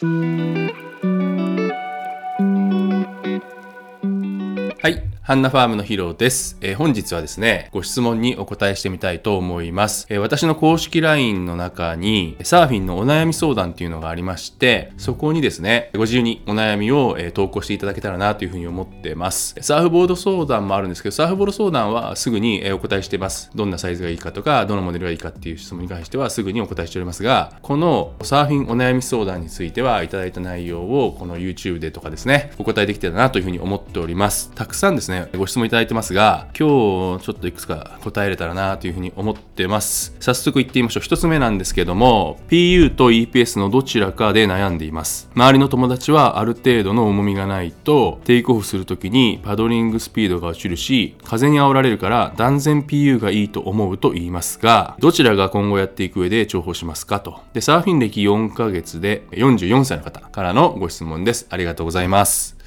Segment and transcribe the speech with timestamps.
[0.00, 0.67] は
[5.28, 10.06] ハンナファームのヒロです、えー、本日はですね、ご質問にお答えしてみたいと思います。
[10.08, 19.54] えー、私の公式 LINE の中に、サーフィンのお悩み相談っていうのがありまして、そこにですね、ご自由にお悩みを、えー、投稿していただけたらなというふうに思ってます。
[19.60, 23.50] サーフボード相談もあるんですけど、サーフボード相談はすぐに、えお答えしてます。
[23.54, 34.50] どんなサイズがいいかとか、どのモデルがいいかっていう質問に関してはすぐにお答えしておりますが、このサーフィンお悩み相談についてはいただいた内容をこの YouTube でとかですね、お答えできてたなというふうに思っております。
[34.54, 40.14] たくさんですね、ご質問いただいてますが、今日ちょっといくつか答えれたらなというふうに思ってます。
[40.20, 41.02] 早速行ってみましょう。
[41.02, 45.30] 一つ目なんですけども、PU と EPS のどちらかで悩んでいます。
[45.34, 57.40] 周りの友達はある程度の重みがないと、テイクオフするときにパドリングスピードが落ちるし、風に煽られるから断然 PU がいいと思うと言いますが、どちらが今後やっていく上で重宝しますかと。
[57.52, 61.46] で、サーフィン歴4ヶ月で44歳の方からのご質問です。
[61.50, 62.57] ありがとうございます。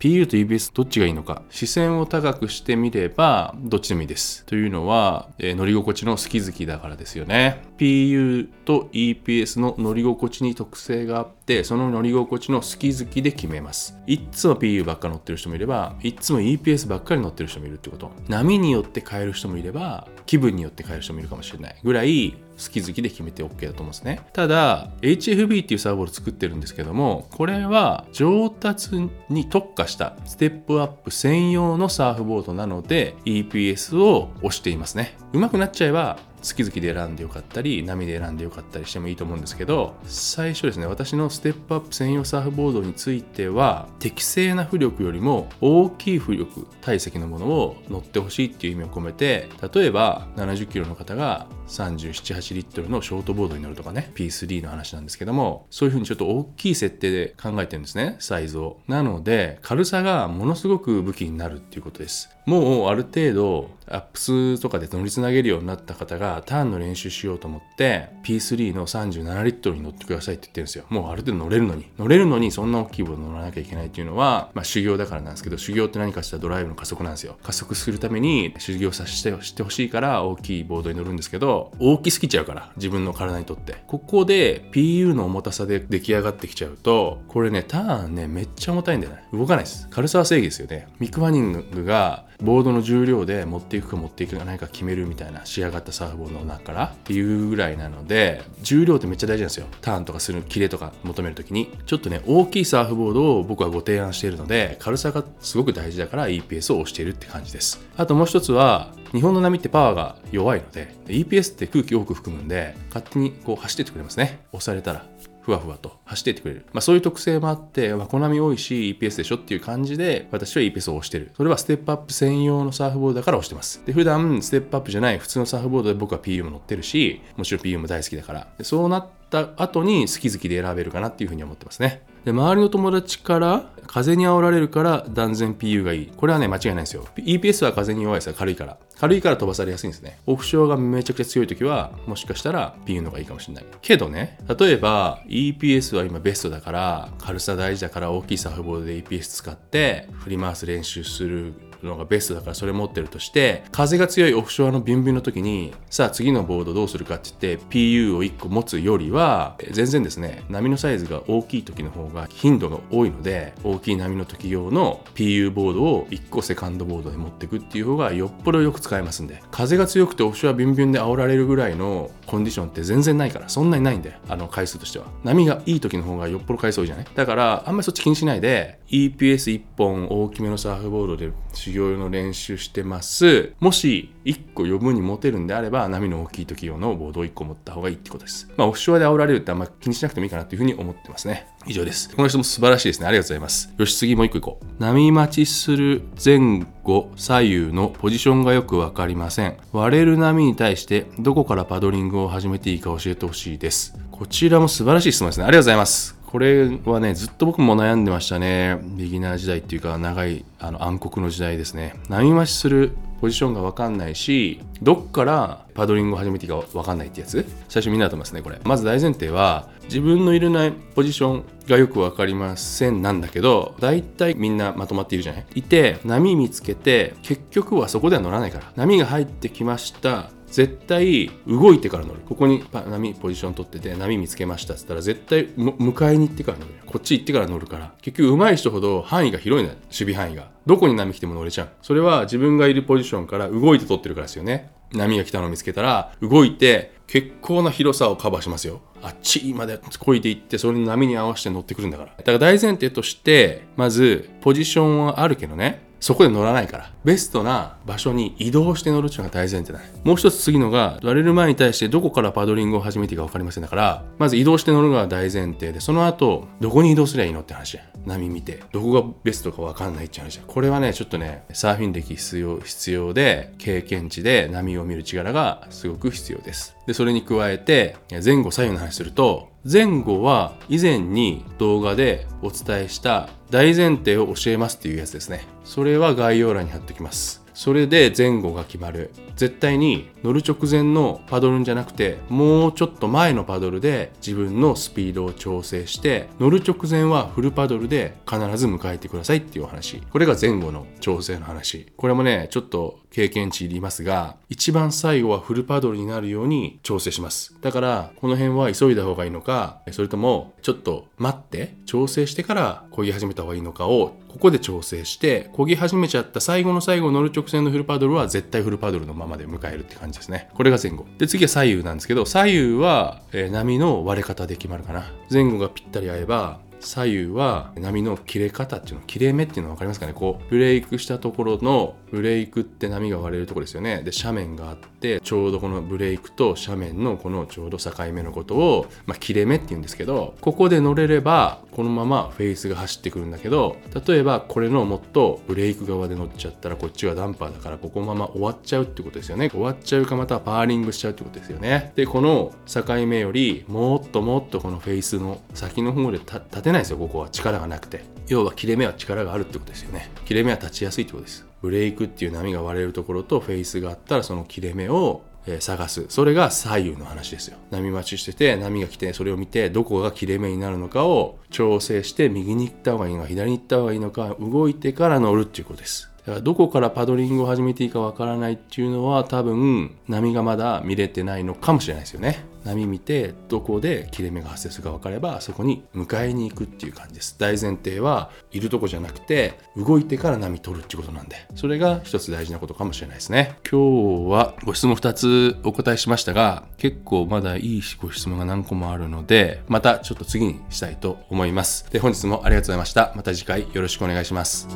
[0.00, 1.42] PU と EBS どっちがいいのか。
[1.50, 4.46] 視線を高くしてみればどっちでもいいです。
[4.46, 7.62] というのは、えー、乗り心地の好き好きだからですよね。
[7.76, 13.94] PU と EPS の乗り心地に特性があってその乗り心地の好き好きで決めます。
[14.06, 18.10] いっつも PU ばっか乗ってる人もいればいっつも EPS ばっかり乗ってる人もいるってこと。
[18.26, 24.20] 波によって変える人もいれば気分によって変える人もいるかもしれないぐらい好き好きで決めて OK だと思うんですね。
[24.32, 35.16] ただ HFB っていうサーボール作ってるんですけどもこれは上達に特化したステップアップ専用のサーフボードなので EPS を押していますね。
[35.32, 58.80] 上手くなっちゃえば好き好きで選んでよかったり波で選んでよかったりしてもいいと思うんですけど最初ですね私のステップアップ専用サーフボードについては適正な浮力よりも大きい浮力体積のものを乗ってほしいっていう意味を込めて例えば70キロの方が378リットルのショートボードに乗るとかね P3 の話なんですけどもそういうふうにちょっと大きい設定で考えてるんですねサイズを。
[58.88, 62.30] なので軽さがものすごく武器になるっていうことです。
[62.46, 70.84] もうある程度アップスとかで乗りつなげるようになった方がターンの練習しようと思って P3 の37リットルに乗ってくださいって言ってるんですよ。
[70.88, 71.86] もうある程度乗れるのに。
[71.98, 77.36] 乗れるのにそんな大きいボード乗らなきゃいけないっていうのは、まあ、修行だからなんですけど修行って何かしたらドライブの加速なんですよ。
[77.42, 79.22] 加速するために修行させ
[79.54, 83.76] てほしいから大きいボードに乗るんですけど大きすぎちゃうから自分の体にとって。
[83.86, 89.24] ここで PU の重たさで出来上がってきちゃうとこれねターンねめっちゃ重たいんだよね。
[89.32, 89.88] 動かないです。
[89.90, 90.88] 軽さは正義ですよね。
[90.98, 99.66] ミク・ワニングがボードの重量で持っていくか持っていくか何か決めるみたいな仕上がったサーフボードの中からっていうぐらいなので重量ってめっちゃ大事なんですよ。
[99.82, 101.70] ターンとかするキレとか求めるときに。
[101.84, 107.84] ちょっとね大きいサーフボードを僕はご提案しているので軽さがすごく大事だから EPS を押しているって感じです。
[107.96, 114.40] あともう一つは日本の波ってパワーが弱いので EPS って空気多く含むんで勝手にこう走ってってくれますね。
[114.52, 115.04] 押されたら。
[115.40, 116.66] ふわふわと走っていってくれる。
[116.72, 121.32] まあそういう特性もあって、まあ、コナミ多いし EPS でしょっていう感じで私は EPS を押してる。
[121.36, 123.82] それはステップアップ専用のサーフボードだから押してます。
[123.86, 128.48] で、普段ステップアップじゃない普通のサーフボードで僕は PU も乗ってるし、もちろん PU も大好きだから。
[128.62, 132.02] そうなった後に好き好きで選べるかなっていうふうに思ってますね。
[132.24, 136.12] で、周りの友達から風に煽られるから断然 PU がいい。
[136.16, 137.08] これはね、間違いないですよ。
[137.16, 138.34] EPS は風に弱いですよ。
[138.38, 138.76] 軽いから。
[138.98, 140.20] 軽いから飛ばされやすいんですね。
[140.26, 143.64] オフショアがめちゃくちゃ強い時は、もしかしたら PU の方がいいかもしれない。
[143.82, 177.06] けどね、例えば EPS は今ベストだから、軽さ大事だから大きいサーフボードで EPS 使って振り回す練習するのがベストだからそれ持ってるとして風が強いオフショアのビンビンの時にさあ次のボードどうするかって言って PU を1個持つよりは全然ですね波のサイズが大きい時の方が頻度が多いので大きい波の時用の PU ボードを1個セカンドボードに持っていくっていう方がよっぽどよく使えますんで風が強くてオフショアビンビンで煽られるぐらいのコンディションって全然ないからそんなにないんであの回数としては波がいい時の方がよっぽど回数多いじゃない？
[177.14, 183.52] だからあんまりそっち気にしないで EPS1 本大きめのサーフボードで修行用の練習してます。
[183.60, 188.48] もし1個余分に持てるんであれば波の大きい時用のボードを1個持った方がいいってことです。
[188.56, 191.48] まあオフショアで煽られるってあんま気にしなくてもいいかなというふうに思ってますね。
[191.66, 192.14] 以上です。
[192.14, 193.06] この人も素晴らしいですね。
[193.06, 193.72] ありがとうございます。
[193.76, 194.82] よし、次もう1個いこう。
[194.82, 199.56] 波待ちする前5左右のポジションがよく分かりません。
[199.72, 203.94] 割れる波に対してどこからパドリングを始めていいか教えてほしいです。
[204.10, 205.44] こちらも素晴らしい質問ですね。
[205.44, 206.20] ありがとうございます。
[206.26, 208.78] これはね、ずっと僕も悩んでましたね。
[208.82, 211.96] ビギナー時代っていうか、長いあの暗黒の時代ですね。
[212.08, 217.44] 波増しするポジションが分かんないし、どっからパドリングを始めていいか分かんないってやつ？
[217.68, 218.58] 最初みんなだと思いますね、これ。
[218.64, 225.46] まず大前提は、自分のいるないポジションがよく分かりませんなんだけど、大体みんなまとまっているじゃない？
[225.56, 228.72] いて、波見つけて、結局はそこでは乗らないから。
[228.76, 230.30] 波が入ってきました。
[230.50, 232.20] 絶対動いてから乗る。
[232.28, 234.74] ここに波ポジション取ってて波見つけました。
[234.74, 236.72] っつったら絶対迎えに行ってから乗る。
[236.86, 237.94] こっち行ってから乗るから。
[238.02, 239.78] 結局上手い人ほど範囲が広いのよ。
[239.84, 240.50] 守備範囲が。
[240.66, 241.68] どこに波来ても乗れちゃう。
[241.82, 244.72] それは自分がいるポジションから動いて取ってるからですよね。
[244.92, 248.80] 波が来たのを見つけたら動いて結構な広さをカバーしますよ。
[249.02, 252.10] あっちまでこいでいってそれの波に合わせて乗ってくるんだから。
[252.16, 255.89] だから大前提としてまずポジションはあるけどね。
[256.00, 256.90] そこで乗らないから。
[257.04, 259.92] ベストな場所に移動して乗るっていうのが大前提だね。
[260.02, 267.82] もう一つ次のが、割れる前に対してどこからパドリングを始めていいか分かりませんだから、まず移動して乗るのが大前提で、その後、どこに移動すればいいのって話や。
[268.06, 270.42] 波見て、どこがベストか分かんないって話や。
[270.46, 276.76] これはね、ちょっとね、サーフィン歴必要、必要で、経験値で波を見る力がすごく必要です。
[276.86, 285.44] で、それに加えて、前後左右の話すると、前後は以前に動画でお伝えした大前提を教えますっていうやつですね。
[285.64, 287.44] それは概要欄に貼っておきます。
[287.54, 289.10] それで前後が決まる。
[289.36, 300.00] 絶対に乗る直前のパドルじゃなくてもうちょっと前のパドルで自分のスピードを調整して乗る直前はフルパドルで必ず迎えてくださいっていうお話。
[300.10, 301.92] これが前後の調整の話。
[301.96, 307.56] これもねちょっと経験値いりますが一番最後はフルパドルになるように調整します。
[307.60, 320.09] だからこの辺は急いだ方がいいのかそれともちょっと待って調整してから漕ぎ始めた方がいいのかをここで調整して漕ぎ始めちゃった最後の最後乗る直前のフルパドルは絶対フルパドルのまままで迎えるって感じ。
[320.18, 320.48] ですね。
[320.54, 321.06] これが前後。
[321.18, 325.12] で、次は左右なんですけど、左右は、えー、波の割れ方で決まるかな。
[325.30, 334.02] 前後がぴったり合えば、左右は波の切れ方っていうの切れ目っていうの分かりますかねこうブレイクしたところのブレイクって波が割れるとこですよね。
[334.02, 343.76] で斜面があってちょうどこのブレイクと斜面のこのちょうど境目のことを、まあ、切れ目っていうんですけどここで乗れればこのままフェイスが走ってくるんだけど
[344.06, 349.50] 例えばこれのもっとブレイク側で乗っちゃったらこっちがダンパーだからここまま終わっちゃうってことですよね。
[349.50, 351.92] 終わっちゃうかまたはパーリングしちゃうってことですよね。
[351.96, 357.30] でこの境目よりもっともっとこのフェイスの先の方で立てないですよここは。
[357.30, 358.04] 力がなくて。
[358.28, 360.10] 要は切れ目は力があるってことですよね。
[360.24, 361.49] 切れ目は立ちやすいってことです。
[361.62, 365.22] ブレイクっていう波が割れるところとフェイスがあったらその切れ目を
[365.58, 366.06] 探す。
[366.08, 367.56] それが左右の話ですよ。
[367.70, 376.10] 波待ちしてて波が来てそれを見てどこが切れ目になるのかを調整して右に行った方がいいのか左に行った方がいいのか動いてから乗るっていうことです。
[376.20, 382.44] だからどこからパドリングを始めていいかわからないっていうのは多分波がまだ見れてないのかもしれないですよね。
[382.64, 387.36] 波見てどこで切れ目が発生するか分かればそこに迎えに行くっていう感じです。
[387.38, 391.36] 大前提はいるとこじゃなくて動いてから波取るっていうことなんで。
[391.54, 393.56] それが一つ大事なことかもしれないですね。
[393.70, 401.90] 今日はご質問2つお答えしましたが結構まだいいご質問が何個もあるのでまたちょっと次にしたいと思います。
[401.90, 403.12] で本日もありがとうございました。
[403.16, 404.68] また次回よろしくお願いします。